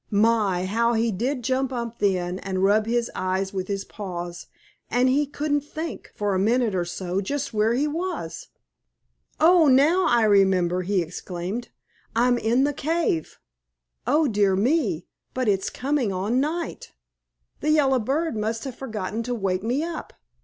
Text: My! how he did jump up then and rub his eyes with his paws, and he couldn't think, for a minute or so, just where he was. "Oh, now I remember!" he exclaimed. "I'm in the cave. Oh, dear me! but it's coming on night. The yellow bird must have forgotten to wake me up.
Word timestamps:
My! 0.09 0.65
how 0.65 0.93
he 0.93 1.11
did 1.11 1.43
jump 1.43 1.71
up 1.71 1.99
then 1.99 2.39
and 2.39 2.63
rub 2.63 2.87
his 2.87 3.11
eyes 3.13 3.53
with 3.53 3.67
his 3.67 3.85
paws, 3.85 4.47
and 4.89 5.07
he 5.07 5.27
couldn't 5.27 5.61
think, 5.63 6.11
for 6.15 6.33
a 6.33 6.39
minute 6.39 6.73
or 6.73 6.85
so, 6.85 7.21
just 7.21 7.53
where 7.53 7.75
he 7.75 7.87
was. 7.87 8.47
"Oh, 9.39 9.67
now 9.67 10.07
I 10.07 10.23
remember!" 10.23 10.81
he 10.81 11.03
exclaimed. 11.03 11.69
"I'm 12.15 12.39
in 12.39 12.63
the 12.63 12.73
cave. 12.73 13.37
Oh, 14.07 14.27
dear 14.27 14.55
me! 14.55 15.05
but 15.35 15.47
it's 15.47 15.69
coming 15.69 16.11
on 16.11 16.39
night. 16.39 16.93
The 17.59 17.69
yellow 17.69 17.99
bird 17.99 18.35
must 18.35 18.63
have 18.63 18.73
forgotten 18.75 19.21
to 19.21 19.35
wake 19.35 19.61
me 19.61 19.83
up. 19.83 20.13